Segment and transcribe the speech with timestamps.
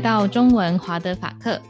[0.00, 1.60] 到中文华德法克，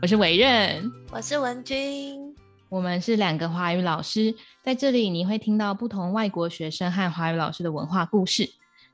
[0.00, 2.34] 我是伟任，我是文君，
[2.70, 8.48] 我们是两个华语老师，在这里你会听到不同外国学生和华语老师的文化故事。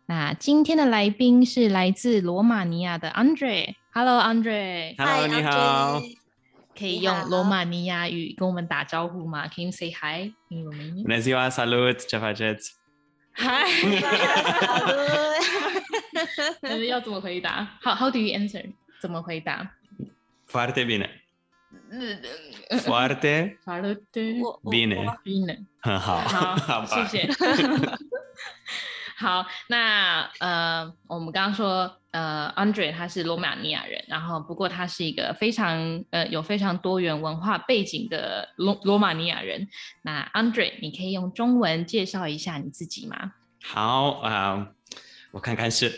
[0.07, 6.03] 那今天的来宾是来自罗马尼亚的 Andre，Hello，Andre，Hello，你好，
[6.77, 12.73] 可以用罗马尼亚语跟我们打招呼吗？Can you say hi in Romanian？Bună ziua, salut, ce faceți？
[16.63, 18.73] 嗨， 要怎么回答？How How do you answer？
[19.01, 19.75] 怎么回答
[20.49, 21.09] ？Foarte bine。
[22.85, 25.17] Foarte bine。
[25.25, 25.67] bine。
[25.81, 26.19] 很好，
[26.57, 27.29] 好，谢谢。
[29.19, 39.69] 好，那呃，我们刚刚说，呃，Andre 他是罗马尼亚人，然后不过他是一个非常呃有非常多元文化背景的罗罗马尼亚人。
[40.03, 43.35] 那 Andre，你可以用中文介绍一下你自己吗？
[43.65, 44.75] 好啊、呃，
[45.33, 45.91] 我看看是，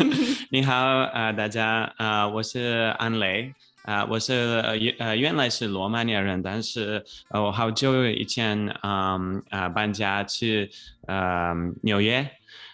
[0.50, 10.70] 你好啊、呃，大家啊、呃，我是安雷啊、呃，我是原呃原来是罗马尼亚人，但是呃我好久以前嗯啊、呃、搬家去
[11.06, 12.20] 呃纽约。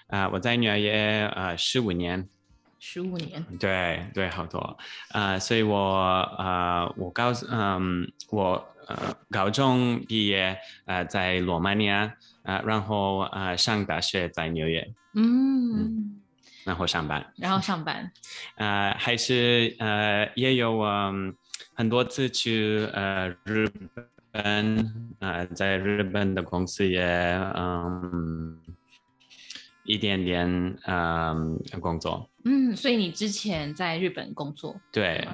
[0.07, 2.29] 啊、呃，我在纽约呃十五年，
[2.79, 4.61] 十五年，对对，好多。
[5.11, 5.77] 啊、呃，所以我
[6.39, 12.05] 呃我告诉嗯我呃高中毕业呃在罗马尼亚
[12.43, 14.81] 啊、呃，然后呃上大学在纽约，
[15.15, 16.23] 嗯，嗯，
[16.65, 18.11] 然后上班，然后上班，
[18.57, 21.35] 呃还是呃也有嗯
[21.75, 23.69] 很多次去呃日
[24.31, 27.03] 本呃在日本的公司也
[27.57, 28.61] 嗯。
[29.87, 30.49] 一点点
[30.87, 35.29] 嗯工作，嗯，所以你之前在日本工作，对，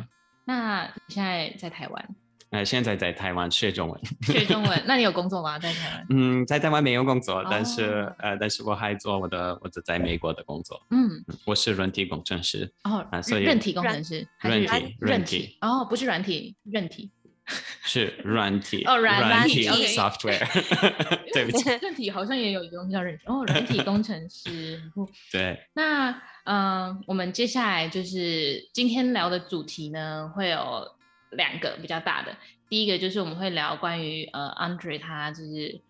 [0.44, 2.08] 那你现在在台湾？
[2.50, 5.58] 呃，现在在台湾学中文，学中文，那你有工作吗？
[5.58, 6.06] 在台湾？
[6.10, 11.08] 嗯，在台湾没有工作，但是、哦、呃，但是我还做我的我的在美国的工作，嗯，
[11.44, 17.10] 我是软体工程师，哦，啊，所以软体工程师，软体，软体，哦，不是软体，韧体。
[17.82, 20.38] 是软体哦，软软体 software，
[21.34, 24.80] 对不起，软体好像也有一个东西叫软体哦，软体工程师。
[25.32, 26.10] 对，那
[26.44, 30.86] 嗯、呃，我们接下来就是今天聊的主题呢，会有
[31.30, 32.36] 两个比较大的。
[32.68, 35.80] 第一个就是我们会聊关于呃，Andre 他就是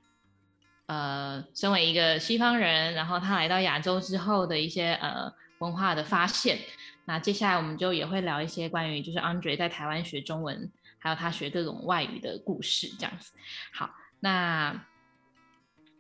[0.87, 6.59] 呃，身为一个西方人，然后他来到亚洲之后的一些呃文化的发现。
[7.05, 10.71] 那接下来我们就也会聊一些关于就是 Andre 在台湾学中文。
[11.03, 13.33] 还有他学各种外语的故事，这样子。
[13.73, 13.91] 好，
[14.21, 14.85] 那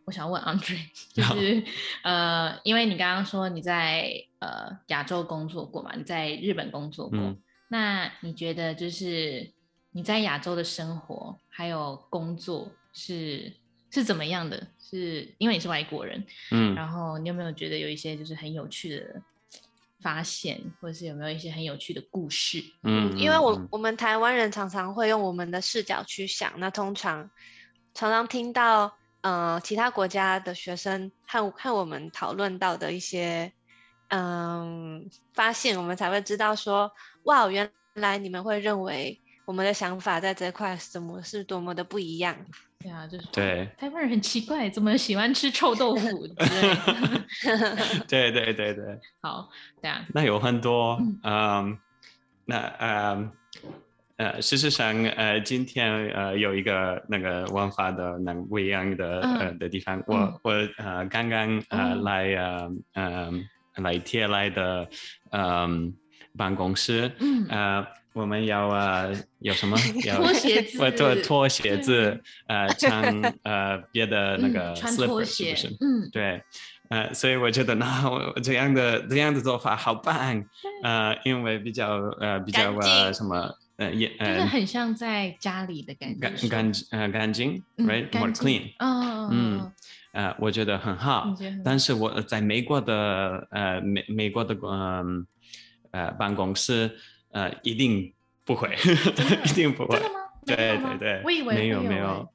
[0.04, 0.78] 我想问 Andre，
[1.14, 1.64] 就是
[2.02, 7.38] 呃，因为你刚刚说你在呃亚洲工作过嘛，你在日本工作过，嗯、
[7.72, 9.50] 那你觉得就是
[9.92, 13.52] 你在亚洲的生活还有工作是
[13.90, 14.66] 是怎么样的？
[14.78, 19.22] 是因为你是外国人，嗯，然后你有没有觉得有一些就是很有趣的？
[20.02, 22.64] 发现，或者是有没有一些很有趣的故事？
[22.84, 27.30] 嗯，因为我我们台湾人常常会用我们的视角去想，那通常
[27.92, 33.52] 常常听到呃其他国家的学生和和我们讨论到的一些
[34.10, 35.00] 嗯、呃、
[35.34, 36.92] 发现，我们才会知道说，
[37.24, 42.36] 哇，原来你们会认为我们的想法在这块怎么是多么的不一样。
[42.82, 48.04] 对啊，就是对台湾人很奇怪，怎么喜欢吃臭豆腐之类的？
[48.08, 49.50] 对 对对对，好，
[49.82, 50.02] 这样。
[50.14, 51.76] 那有很多，嗯，
[52.46, 53.32] 那呃
[54.16, 63.32] 呃，事实上，呃，今天呃有一个那个文化的那不一样的呃的地方，我我呃刚刚呃来呃呃
[63.76, 64.88] 来贴来的
[65.30, 65.94] 嗯
[66.36, 67.10] 办公室，
[67.48, 67.86] 呃。
[68.12, 69.76] 我们要呃有什么？
[70.16, 75.68] 拖鞋子，我脱脱鞋子，呃穿 呃别的那个 slipper 是不是？
[75.80, 76.42] 嗯，对，
[76.88, 77.86] 呃，所以我觉得那
[78.42, 80.44] 这样的这样的做法好棒，
[80.82, 88.72] 呃，因为比较呃比较呃什么呃也就是很像在家里的感觉，干干呃干净，right，more clean，
[89.30, 89.72] 嗯，
[90.12, 91.34] 呃，我觉得很好，
[91.64, 95.26] 但是我在美国的呃美美国的嗯
[95.92, 96.90] 呃办公室。
[97.32, 98.12] 呃，一定
[98.44, 98.74] 不会，
[99.46, 99.96] 一定不会。
[99.96, 100.20] 真的吗？
[100.44, 102.28] 对对对，我以为没有没有。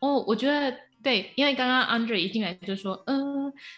[0.00, 3.14] 哦，我觉得对，因为刚刚 Andre 一进来就说，呃，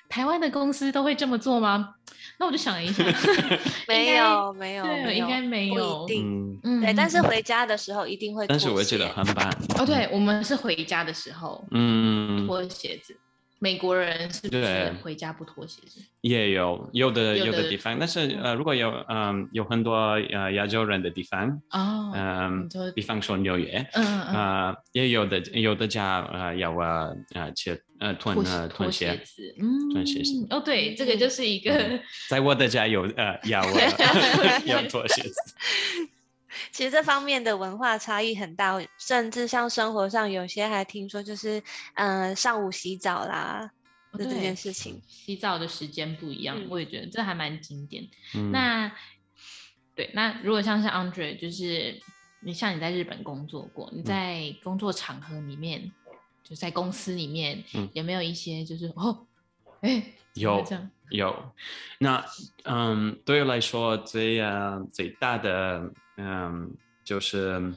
[0.08, 1.96] 台湾的公司都会这么做吗？
[2.38, 3.02] 那我就想了一下，
[3.88, 6.60] 没有没有，对，应该没有，不一定。
[6.62, 8.46] 嗯，对，但是回家的时候一定会。
[8.46, 9.50] 但是我觉得很棒。
[9.76, 13.18] 哦，对，我们是回家的时候，嗯，脱鞋子。
[13.64, 15.98] 美国人是不是回家不脱鞋子？
[16.20, 19.94] 也有有的有的地方，但是呃，如果有嗯有很多
[20.32, 30.46] 呃亚洲人的地方哦，嗯，比方说纽约，嗯嗯，呃，也有的有的家呃要呃呃切呃脱呃囤鞋子，嗯，囤鞋子。
[30.50, 31.72] 哦，对，这个就是一个，
[32.28, 33.78] 在我的家有呃要我
[34.66, 35.34] 要脱鞋子。
[36.72, 41.62] 其实这方面的文化差异很大，甚至像生活上有些还听说就是
[41.94, 43.70] 嗯、呃、上午洗澡啦。
[44.16, 48.06] 这件事情，洗澡的时间不一样，嗯、我也觉得这还蛮经典。
[48.36, 48.88] 嗯、那
[49.96, 52.00] 对，那如果像是 Andre，就是
[52.38, 56.12] 你像你在日本工作过，你在工作场合里面，嗯、
[56.44, 59.26] 就在公司里面，嗯、有没有一些就是哦，
[59.80, 60.00] 哎，
[60.34, 60.64] 有
[61.10, 61.52] 有。
[61.98, 62.24] 那
[62.62, 66.74] 嗯，对我来说最啊最大的嗯
[67.04, 67.72] 就是，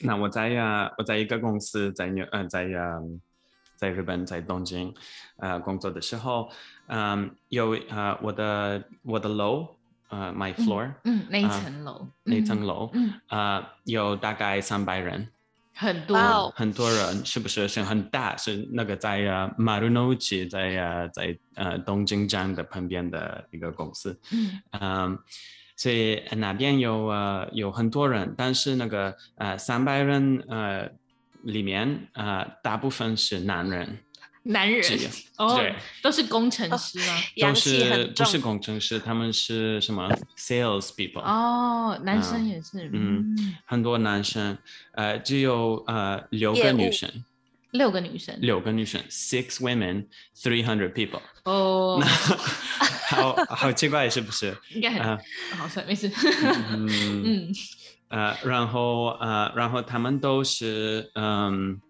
[0.00, 3.00] 那我在呀我在一个公司在纽嗯在呀。
[3.76, 4.94] 在日本，在东京，
[5.38, 6.50] 呃，工作的时候，
[6.88, 9.66] 嗯，有呃，我的我的楼，
[10.10, 15.26] 呃，my floor，嗯，那一层楼，那层楼，嗯，呃，有大概三百人，
[15.74, 17.66] 很多，很多人，是不是？
[17.68, 24.20] 是很大，是那个在呃丸の内，在呃在呃东京站的旁边的一个公司，
[24.78, 25.18] 嗯，
[25.80, 30.90] 所以那边有呃有很多人，但是那个呃三百人，呃。
[31.44, 33.98] 里面啊、呃，大部分是男人，
[34.42, 34.82] 男人
[35.40, 37.16] 哦，对，都是工程师吗？
[37.16, 40.06] 哦、都是不是工程师，他们是什么
[40.36, 41.22] sales people？
[41.22, 44.58] 哦，男生也是，嗯，嗯很多男生，
[44.92, 47.10] 呃，只有呃六个女生，
[47.72, 50.06] 六个女生，六个女生，six women,
[50.36, 51.20] three hundred people。
[51.44, 52.00] 哦，
[53.08, 54.56] 好好奇怪是不是？
[54.70, 55.18] 应该很、呃、
[55.56, 56.10] 好，算没事。
[56.76, 56.88] 嗯。
[57.24, 57.52] 嗯
[58.10, 61.80] 呃，然后呃，然后他们都是嗯，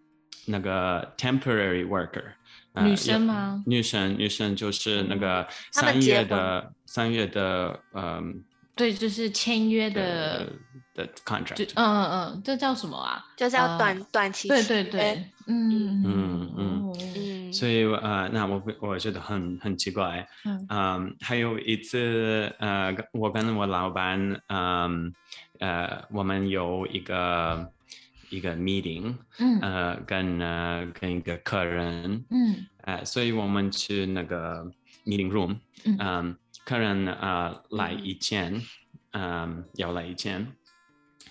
[0.45, 2.35] 那个 temporary worker，
[2.75, 3.63] 呃、女生吗？
[3.67, 8.45] 女生，女生就是那个三月的三月的嗯，
[8.81, 10.51] 对，就是签约的
[10.95, 13.23] 的 contract，嗯嗯嗯，这叫什么啊？
[13.37, 16.03] 就叫短、呃、短期对对对，嗯嗯。
[16.05, 24.19] 嗯嗯，所以呃，那我我觉得很很奇怪，嗯，嗯，还有一次呃，我跟我老板
[24.49, 25.13] 嗯。
[25.61, 27.71] 呃，我们有一个
[28.31, 34.65] 一个 meeting，嗯，呃，跟呃跟一个客人，嗯，呃，所以我们去那个
[35.05, 36.37] meeting room，嗯，呃、
[36.71, 38.55] 客人呃来以前，
[39.11, 40.47] 嗯、呃，要来以前，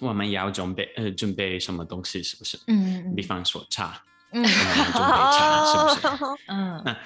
[0.01, 2.59] 我们要准备呃准备什么东西，是不是？
[2.67, 4.03] 嗯，比方说茶，
[4.33, 6.25] 嗯，准备茶，是不是？
[6.51, 6.97] 嗯， 那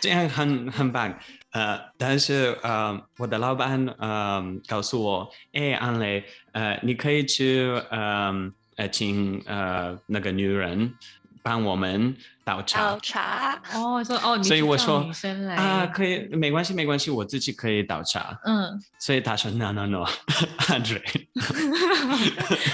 [0.00, 1.14] 这样很很棒。
[1.50, 8.32] 呃，但是呃，我的老板呃告诉我，哎，安磊，呃，你可以去呃
[8.76, 10.94] 呃请呃那个女人
[11.42, 12.80] 帮我们倒茶。
[12.92, 18.38] 倒茶哦，说哦，所以我说女生来啊，可以，没关系，没关系，我自己可以倒茶。
[18.44, 21.02] 嗯，所以他说 no no no，Andre，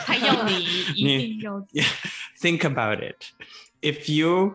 [0.06, 1.82] 他要你一定要你
[2.40, 4.54] think about it，if you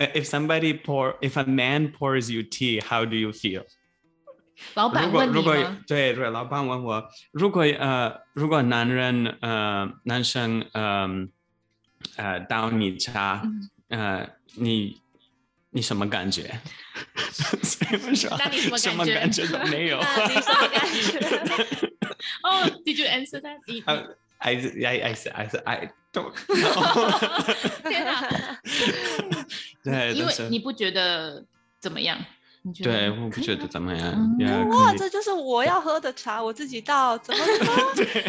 [0.00, 3.64] If somebody pour, if a man pours you tea, how do you feel?
[4.74, 5.56] 老板问你如果
[5.88, 11.08] 对对，老板问我，如果呃，如果男人呃，男生呃
[12.18, 13.42] 呃当你插，
[13.88, 15.00] 呃，你
[15.70, 16.42] 你什么感觉？
[17.90, 18.78] 那你什么感觉？
[18.78, 19.98] 什么感觉都没有。
[19.98, 21.86] 你什么感觉？
[22.42, 23.58] 哦，Did you answer that?
[24.40, 27.88] I I I said I said I don't know.
[27.88, 28.48] 天哪！
[29.82, 31.44] 对，因为你不觉得
[31.80, 32.18] 怎么样？
[32.68, 34.36] 你觉得对，我不觉得怎么样。
[34.38, 37.94] 嗯、哇，这就是我要喝的茶，我自己倒，怎么 喝？
[37.96, 38.24] 对。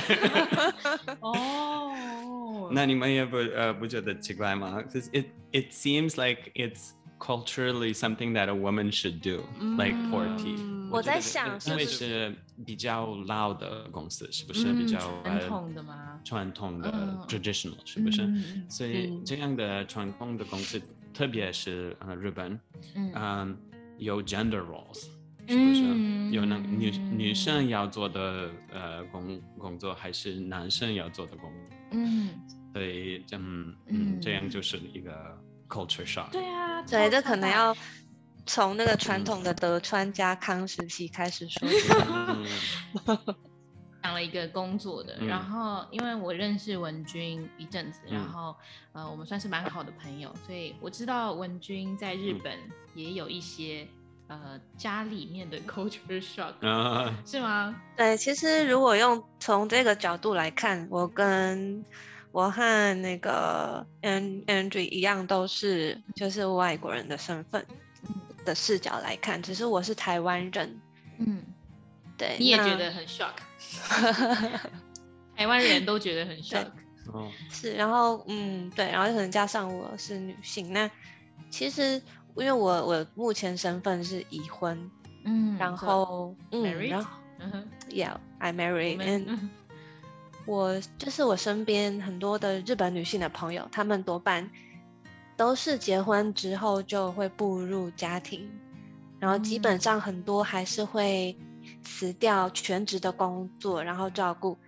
[1.20, 2.70] 哦。
[2.72, 9.42] 那你们也不呃不觉得奇怪吗？Because it it seems like it's culturally something that a woman should do,
[9.78, 10.56] like pour tea。
[10.92, 12.34] 我在想，因为是
[12.66, 16.20] 比较老的公司，是不是比较传统的吗？
[16.24, 16.92] 传统的
[17.28, 18.30] traditional 是不是？
[18.70, 20.82] 所以这样的传统的公司。
[21.12, 22.58] 特别是呃日本，
[22.96, 23.58] 嗯，嗯
[24.00, 25.04] 有 gender roles，
[25.48, 25.82] 是不是？
[25.84, 31.78] 嗯、有那女女生要做的呃工工作，还是男生要做的工作？
[31.92, 32.30] 嗯，
[32.74, 35.12] 所以嗯嗯，这样就是一个
[35.68, 36.32] culture shock。
[36.32, 37.76] 对啊，对，这可能要
[38.46, 41.90] 从那个传统的德川家康时期开始说起。
[44.14, 48.56] 了一个工作的，嗯、然后因为我认识文君一阵子，嗯、然后
[48.94, 52.58] 呃，我们算是蛮好的朋友，所以我知道文君在日本
[52.96, 53.88] 也有一些、
[54.28, 57.76] 嗯、呃家里面的 culture shock，、啊、是吗？
[57.96, 61.84] 对，其实如果用从这个角度来看，我跟
[62.32, 67.66] 我和那个 Andre 一样，都是就是外国人的身份
[68.46, 70.80] 的视角来看，只是我是台湾人，
[71.18, 71.44] 嗯，
[72.20, 73.34] 对，你也觉得很 shock。
[75.36, 76.68] 台湾人都觉得很 shock，
[77.50, 80.92] 是，然后嗯，对，然后可能加上我是女性，那
[81.50, 82.02] 其实
[82.36, 84.92] 因为我我目前身份是已婚，
[85.24, 86.90] 嗯，然后嗯?
[86.90, 87.10] 然后
[87.40, 87.64] Uh-huh.
[87.90, 89.30] Yeah, I married.
[90.46, 94.52] 我就是我身边很多的日本女性的朋友，她们多半
[95.38, 98.50] 都是结婚之后就会步入家庭，
[99.22, 101.38] 然后基本上很多还是会
[101.83, 104.59] 辞掉全职的工作，然后照顾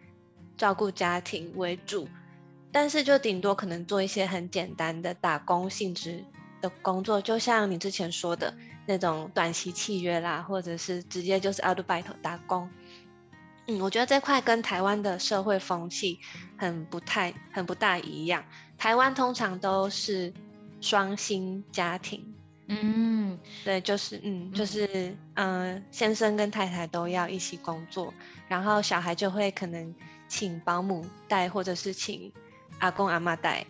[0.57, 2.09] 照顾家庭为主，
[2.73, 6.25] 但是就顶多可能做一些很简单的打工性质
[6.61, 8.55] 的工作，就像你之前说的
[8.87, 12.71] 那种短期契约啦，或者是直接就是アルバイト打工。
[13.67, 16.21] 嗯，我觉得这块跟台湾的社会风气
[16.57, 18.45] 很不太、很不大一样。
[18.79, 20.33] 台湾通常都是
[20.81, 22.35] 双薪家庭，
[22.72, 28.14] 嗯，对，就是嗯，就是嗯、呃，先生跟太太都要一起工作，
[28.48, 29.94] 然后小孩就会可能
[30.28, 32.32] 请保姆带，或者是请
[32.80, 33.66] 阿公阿妈带。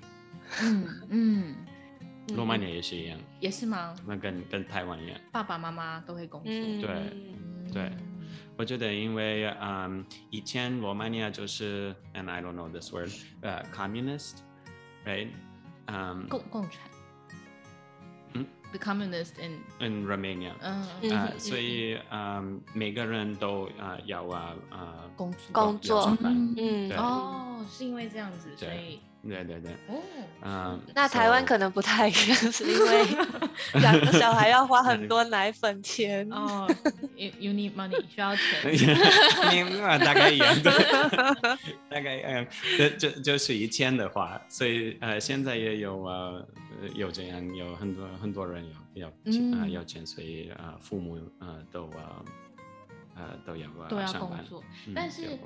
[0.62, 1.56] 嗯嗯，
[2.36, 3.96] 罗马尼亚也是一样，也是吗？
[4.06, 6.52] 那跟跟台湾一样，爸爸妈妈都会工作。
[6.52, 7.92] 嗯，对嗯对。
[8.58, 13.10] 我觉得，因为嗯，以前罗马尼亚就是，and I don't know this word，
[13.42, 15.30] 呃、uh,，communist，right？
[15.88, 16.91] 嗯，共共产。
[18.72, 20.52] 嗯，the communist in in Romania。
[20.62, 25.40] 嗯啊，所以嗯，每个人都啊要啊啊工作。
[25.52, 30.02] 工作，嗯嗯，哦，是因为这样子，所以对对对，哦，
[30.44, 33.06] 嗯，那台湾可能不太一样，是因为
[33.82, 36.68] 两个小孩要花很多奶粉钱哦
[37.16, 40.56] ，you you need money，需要钱， 你 大概一样，
[41.90, 42.48] 大概嗯，
[42.78, 46.48] 就就就是以前的话，所以呃，现在也有呃
[46.96, 49.08] 有这样有很多很多人有要
[49.60, 52.24] 啊要钱，所以啊父母啊都啊。
[53.14, 55.38] 呃，都要都要工作，嗯、但是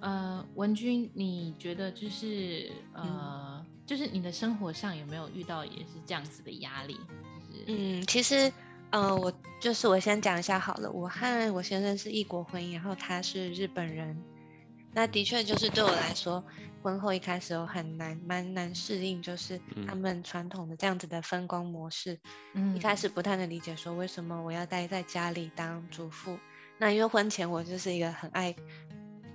[0.00, 6.94] 呃，文君，你觉得就是呃，嗯、就是你的生活上有没有遇到也是这样子的压力？
[7.50, 8.52] 就是嗯，其实
[8.90, 14.16] 呃，我就是我先讲一下好了，我和我先生是异国婚姻，然后他是日本人，
[14.92, 16.44] 那的确就是对我来说，
[16.82, 22.18] 婚后一开始我很难蛮难适应，就是他们传统的这样子的分工模式，
[22.54, 26.38] 嗯，一开始不太能理解，说为什么我要待在家里当主妇。
[26.78, 28.54] 那因为婚前我就是一个很爱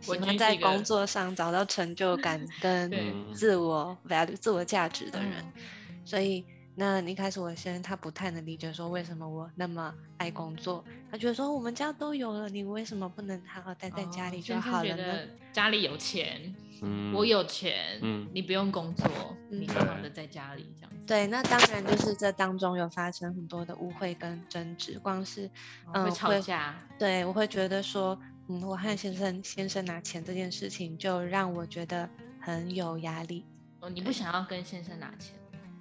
[0.01, 2.91] 喜欢在工作上找到成就感 跟
[3.33, 15.13] 自我 value 自我价值的人，嗯、所以那一开始我先生他不太能理解说为什么我那么爱工作，他觉得说我们家都有了，你为什么不能好好待在家里就好了呢？
[15.13, 19.07] 哦、家里有钱，嗯，我有钱，嗯，你不用工作，
[19.51, 20.97] 嗯、你好好的在家里这样子。
[21.05, 25.49] 对，那当然就是这当中有发生很多的误会跟争执，光是
[25.93, 32.09] 嗯、吵架，对，我会觉得说，嗯，我和先生先生拿钱这件事情就让我觉得
[32.41, 33.45] 很有压力。
[33.81, 35.35] 哦，你不想要跟先生拿钱？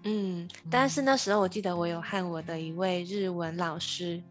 [0.04, 4.22] 嗯，但是那时候我记得我有和我的一位日文老师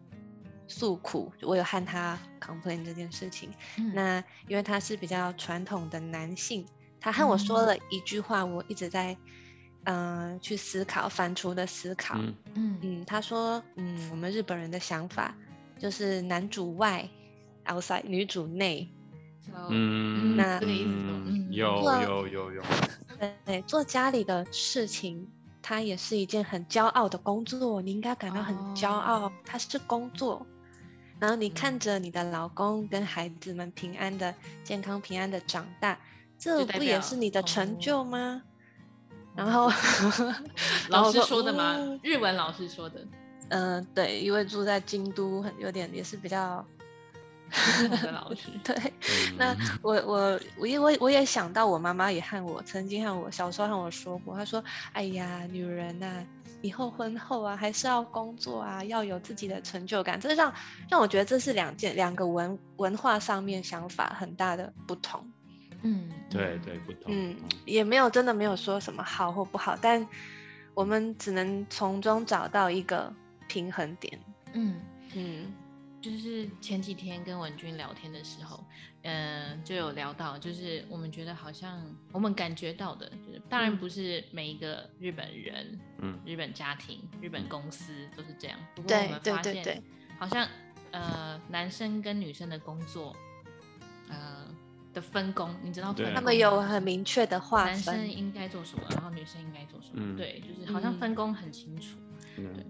[0.68, 3.50] 诉苦，我有和他 complain 这件事情。
[3.78, 6.66] 嗯、那因为他是比较传统的男性，
[7.00, 9.16] 他和我说了一句话，我一直在。
[9.84, 12.14] 嗯、呃，去思考，反刍的思考。
[12.54, 15.34] 嗯嗯，他说，嗯，我们日本人的想法
[15.76, 17.08] 就是男主外
[17.66, 18.88] ，outside，女主内。
[19.68, 22.62] 嗯，那这个意思嗯，有有有有。
[23.44, 25.28] 对，做家里的事情，
[25.62, 29.20] 它也是一件很骄傲的工作，你应该感到很骄傲。
[29.20, 30.44] 哦、它是工作，
[31.20, 35.98] 然后你看着你的老公跟孩子们平安的、健康平安的长大，
[36.36, 38.42] 这不也是你的成就吗？
[39.34, 39.70] 然后
[40.90, 41.76] 老师说的吗？
[41.78, 43.00] 嗯、日文老师说的。
[43.48, 46.66] 嗯、呃，对，因为住在京都，很有点也是比较
[47.88, 48.50] 的老师。
[48.64, 48.92] 对，
[49.36, 56.26] 那我我我因为我也想到我妈妈也和我曾经和我小时候和我说过，她说：“哎呀，女人呐、啊，
[56.62, 60.52] 以后婚后啊，还是要工作啊，要有自己的成就感。”这让
[60.88, 65.30] 让我觉得这是两件两个文文化上面想法很大的不同。
[65.82, 67.06] 嗯，对对，不同。
[67.08, 70.06] 嗯，也没有真的没有说什么好或不好，但
[70.74, 73.12] 我们只能从中找到一个
[73.48, 74.18] 平衡点。
[74.52, 74.80] 嗯
[75.14, 75.52] 嗯，
[76.02, 78.62] 就是前几天跟文君聊天的时候，
[79.02, 81.80] 嗯、呃，就有聊到，就是我们觉得好像
[82.12, 88.58] 我们感觉到的，就是当然不是每一个日本人、嗯，日本家庭、日本公司都是这样。
[88.74, 89.82] 不过我们发现，
[90.18, 90.46] 好像
[90.90, 93.16] 呃，男生跟女生的工作，
[94.10, 94.42] 呃。
[94.94, 95.90] 的分工，你知道？
[96.14, 99.94] 他们有很明确的划分，男生应该做什么，然后女生应该做什么。
[99.94, 101.96] 嗯、对，就是好像分工很清楚。
[102.36, 102.66] 嗯、对，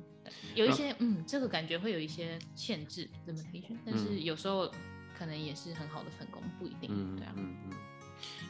[0.55, 4.71] 有一些嗯，这个感觉会有一些限制 limitation，但是有时候
[5.19, 6.91] 可能也是很好的分工，不一定。
[6.91, 7.33] 嗯、对啊。
[7.37, 7.77] 嗯嗯。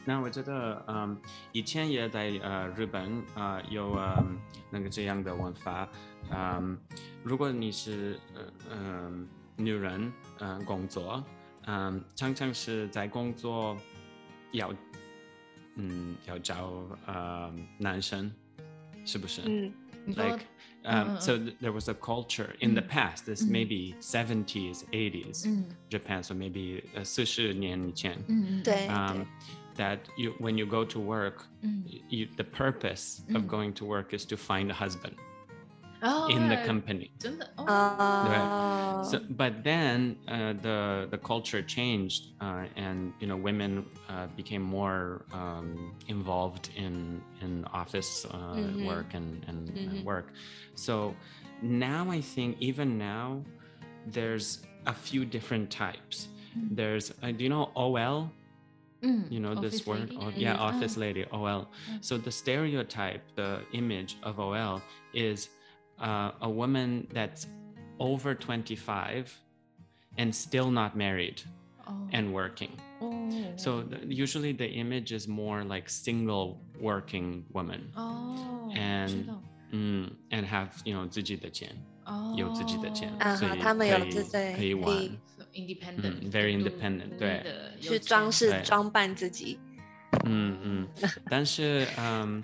[0.05, 1.19] 那我觉得，嗯，
[1.51, 4.37] 以前也在呃日本啊、呃、有嗯
[4.69, 5.89] 那个这样的文化，
[6.29, 6.77] 嗯，
[7.23, 11.23] 如果你是嗯嗯女人嗯工作，
[11.65, 13.75] 嗯常常是在工作
[14.51, 14.71] 要
[15.75, 18.31] 嗯要找呃男生，
[19.05, 19.41] 是不是？
[19.45, 19.73] 嗯
[20.16, 25.44] ，like。Um, so th there was a culture in the past, this maybe 70s, 80s,
[25.90, 28.16] Japan, so maybe 四十年以前，
[28.64, 29.26] 对，um,
[29.76, 31.44] that you when you go to work,
[32.08, 35.14] you, the purpose of going to work is to find a husband.
[36.29, 37.11] in the company.
[37.57, 37.65] Oh.
[37.65, 39.03] Right.
[39.09, 44.61] So, but then uh, the the culture changed, uh, and you know, women uh, became
[44.61, 48.85] more um, involved in in office uh, mm-hmm.
[48.85, 49.89] work and and, mm-hmm.
[49.89, 50.27] and work.
[50.75, 51.15] So
[51.61, 53.41] now I think even now
[54.07, 56.27] there's a few different types.
[56.57, 56.75] Mm-hmm.
[56.75, 58.29] There's uh, do you know OL?
[59.03, 61.67] You know office this word oh, yeah, office lady ol
[61.99, 64.81] so the stereotype the image of ol
[65.13, 65.49] is
[66.00, 67.46] uh, a woman that's
[67.98, 69.32] over 25
[70.16, 71.42] and still not married
[71.88, 71.92] oh.
[72.12, 72.70] and working.
[73.00, 73.28] Oh.
[73.56, 77.92] So the, usually the image is more like single working woman.
[77.96, 78.70] Oh.
[78.74, 79.30] And
[79.72, 81.70] mm, and have you know 自己的钱，
[82.36, 84.92] 有自己的钱，所以他们有自己可以玩，
[85.54, 87.42] independent，嗯，very independent，对，
[87.80, 89.58] 去装饰装扮自己。
[90.24, 90.88] 嗯嗯，
[91.30, 92.42] 但是嗯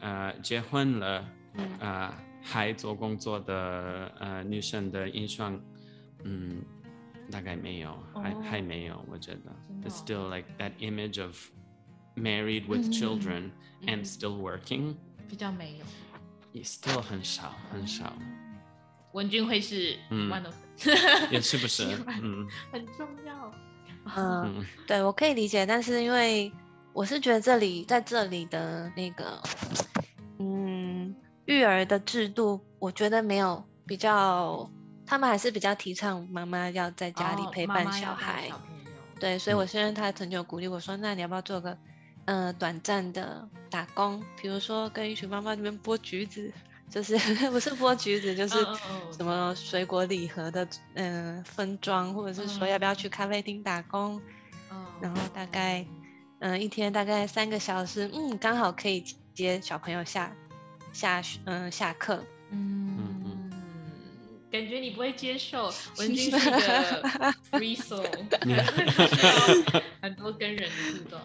[0.00, 1.24] 呃结婚了
[1.80, 2.18] 啊。
[2.41, 5.59] 还做工作的呃女生的印象，
[6.23, 6.61] 嗯，
[7.31, 9.89] 大概没有，还还没有，我觉得。
[9.89, 11.35] still like that image of
[12.15, 13.51] married with children
[13.85, 14.95] and still working。
[15.27, 18.13] 比较没有，still 很少很少。
[19.13, 20.51] 文君会是，嗯，万能。
[21.31, 21.85] 也是不是？
[22.71, 23.51] 很重要。
[24.15, 26.51] 嗯，对，我可以理解，但是因为
[26.91, 29.41] 我是觉得这里在这里的那个
[30.39, 30.80] 嗯。
[31.51, 34.69] 育儿的制度，我觉得没有比较，
[35.05, 38.47] 他们还是比较提倡妈妈要在家里陪伴小孩。
[38.47, 38.61] 哦、小
[39.19, 41.77] 对，所以我现在他曾经有鼓励我说：“那你要不要做个，
[42.25, 44.23] 呃，短暂的打工？
[44.41, 46.51] 比如说跟一群妈妈这边剥橘子，
[46.89, 47.15] 就是
[47.51, 48.57] 不是剥橘子，就是
[49.15, 54.19] 什么水果礼盒的，嗯、呃，分装，或者是说要不要去咖啡厅打工？
[54.71, 55.85] 嗯，然后大概，
[56.39, 60.35] 嗯、呃，一天大概三个小时，嗯，刚好可以接小朋友下。”
[60.91, 63.49] 下嗯、呃、下课，嗯，
[64.51, 67.03] 感觉你不会接受， 文君是一个
[67.51, 68.05] free soul，
[70.01, 71.19] 很多跟人的互动，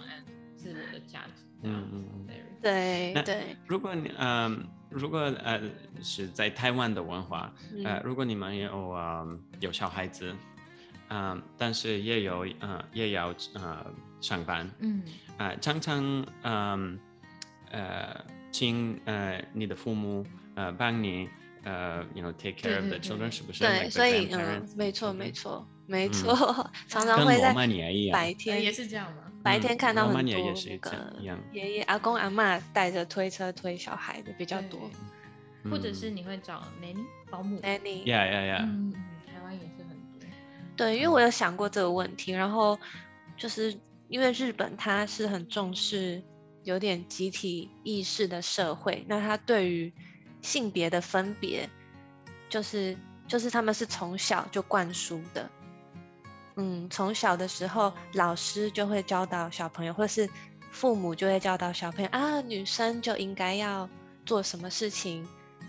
[0.57, 2.27] 自我的价值，嗯嗯嗯，
[2.63, 3.57] 对对。
[3.67, 5.61] 如果你嗯、呃，如果呃
[6.03, 7.53] 是在台湾的文化，
[7.85, 10.35] 呃，如果你们有啊、呃、有小孩子，
[11.09, 13.85] 嗯、呃，但是也有呃也要呃
[14.21, 15.03] 上班，嗯，
[15.37, 16.99] 啊、呃，常常嗯
[17.71, 18.25] 呃。
[18.57, 21.29] 呃请呃你的父母呃帮你
[21.65, 23.61] 呃，you know take care of the children 是不是？
[23.65, 26.35] 对，所以嗯，没错没错没错，
[26.89, 27.53] 常常会在
[28.13, 29.07] 白天也是这样。
[29.11, 29.25] 吗？
[29.43, 30.91] 白天看到很多那个
[31.53, 34.91] 爷爷阿公阿妈带着推车推小孩的比较多，
[35.71, 37.61] 或者是你会找 nanny 保姆。
[37.61, 38.93] Nanny，yeah yeah yeah，嗯，
[39.27, 40.29] 台湾也是很多。
[40.77, 42.79] 对，因为我有想过这个问题，然后
[43.37, 46.23] 就是因为日本它是很重视。
[46.67, 49.93] 有点集体意识的社会，那他对于
[50.43, 51.71] 性别的分别，
[52.51, 52.99] 就是
[53.29, 55.49] 就是他们是从小就灌输的，
[56.57, 60.29] 嗯，从小的时候老师就会教导小朋友，或是
[60.73, 63.89] 父母就会教导小朋友啊，女生就应该要
[64.25, 65.25] 做什么事情，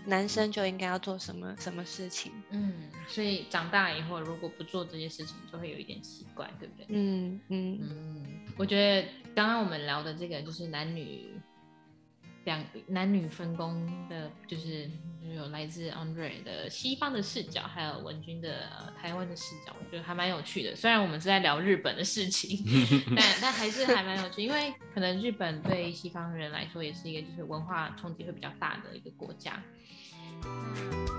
[0.08, 6.86] 男生就应该要做什么什么事情，嗯，所以长大以后如果不做这些事情，就会有一点奇怪，对不对？
[6.89, 8.26] 嗯嗯嗯，
[8.58, 11.37] 我觉得刚刚我们聊的这个就是男女
[12.48, 14.90] 两男女分工的，就是
[15.36, 20.74] 有来自 Andre 的西方的视角，还有文君的台湾的视角，我觉得还蛮有趣的。
[20.74, 22.64] 虽然我们是在聊日本的事情，
[23.14, 29.62] 但但还是还蛮有趣，因为可能日本对西方人来说也是一个就是文化冲击会比较大的一个国家。
[30.46, 31.16] 嗯